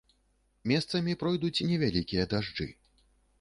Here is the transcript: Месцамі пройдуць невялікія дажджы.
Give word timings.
Месцамі 0.71 1.13
пройдуць 1.23 1.65
невялікія 1.73 2.27
дажджы. 2.33 2.69